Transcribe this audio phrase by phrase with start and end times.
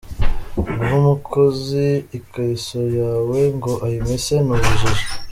[0.65, 5.05] Guha umukozi ikariso yawe ngo ayimese ni ubujiji.